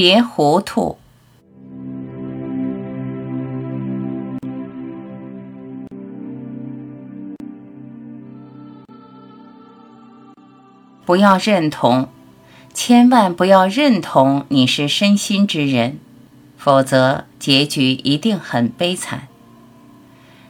[0.00, 0.96] 别糊涂。
[11.04, 12.08] 不要认同，
[12.72, 15.98] 千万不要认同你是身心之人，
[16.56, 19.26] 否则结局一定很悲惨。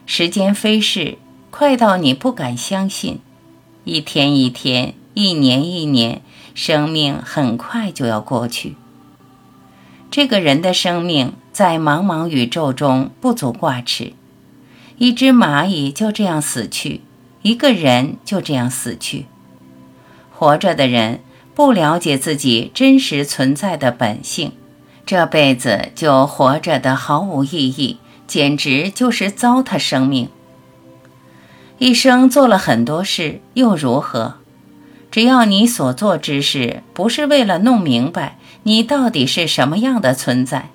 [0.05, 1.17] 时间飞逝，
[1.49, 3.19] 快到你不敢相信。
[3.83, 6.21] 一天一天，一年一年，
[6.53, 8.75] 生命很快就要过去。
[10.11, 14.13] 这个人的生命在茫茫宇宙中不足挂齿，
[14.97, 17.01] 一只蚂蚁就这样死去，
[17.43, 19.25] 一个人就这样死去。
[20.31, 21.19] 活着的人
[21.53, 24.53] 不了解自己真实存在的本性，
[25.05, 30.29] 这辈子就活着的毫无意义，简直就是糟蹋生命。
[31.77, 34.35] 一生做了很多事，又如何？
[35.11, 40.69] 只要你所做之事不是为了弄明白你到底是什么样的存在，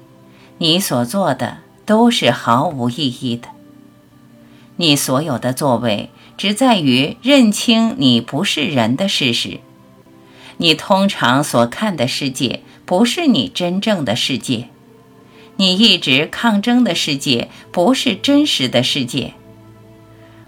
[0.59, 3.48] 你所做的都是毫无意义的。
[4.77, 6.11] 你所有的作为。
[6.36, 9.61] 只在于认清你不是人的事实。
[10.56, 14.69] 你通常所看的世界不是你真正的世界，
[15.58, 19.34] 你一直抗争的世界不是真实的世界。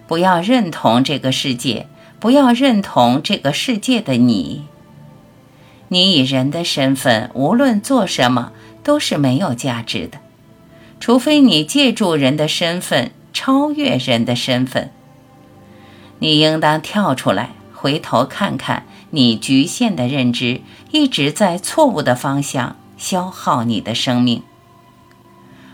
[0.09, 1.87] 不要认同这个世界，
[2.19, 4.65] 不要认同这个世界的你。
[5.89, 10.19] 你以人的身份无论做什么都是没有价值的，
[10.99, 14.91] 除非你借助人的身份超越人的身份。
[16.19, 24.43] 你应当跳出来，回头看看，你局限的认知一直在错误的方向消耗你的生命。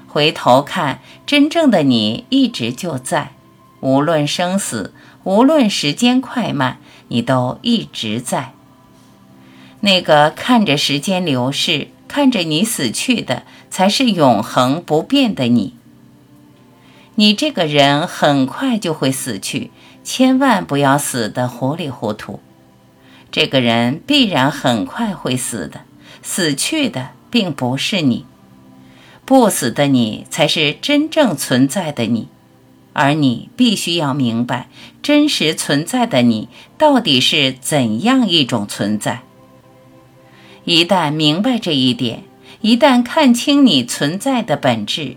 [0.08, 3.33] 回头看，真正的你一直就在，
[3.80, 4.92] 无论生死，
[5.24, 8.52] 无论时间快慢，你都一直在。
[9.83, 15.74] 那个看着时间流逝，看着你死去的，才是永恒不变的你。
[17.16, 19.70] 你这个人很快就会死去。
[20.05, 22.40] 千万不要死得糊里糊涂，
[23.30, 25.83] 这个人必然很快会死的。
[26.23, 28.24] 死去的并不是你，
[29.24, 32.27] 不死的你才是真正存在的你，
[32.92, 34.68] 而你必须要明白，
[35.02, 39.23] 真实存在的你到底是怎样一种存在。
[40.64, 42.24] 一旦明白这一点，
[42.61, 45.17] 一旦看清你存在的本质，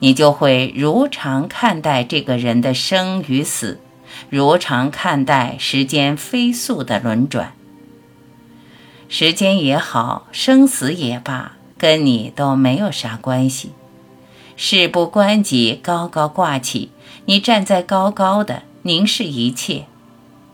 [0.00, 3.80] 你就会如常看待这个人的生与死。
[4.28, 7.54] 如常看待时间飞速的轮转，
[9.08, 13.70] 时间也好，生死也罢，跟你都没有啥关系。
[14.54, 16.90] 事不关己，高高挂起，
[17.24, 19.86] 你站在高高的，凝视一切，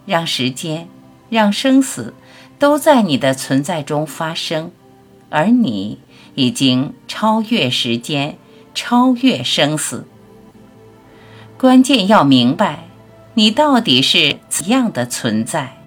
[0.07, 0.89] 让时间，
[1.29, 2.15] 让生死，
[2.59, 4.71] 都在你的存在中发生，
[5.31, 5.99] 而你
[6.35, 8.37] 已经超越时间，
[8.75, 10.07] 超越生死。
[11.57, 12.85] 关键要明白。
[13.35, 15.78] 你到底是怎样的存在？